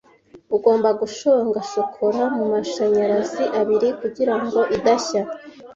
[0.55, 5.21] Ugomba gushonga shokora mumashanyarazi abiri kugirango idashya.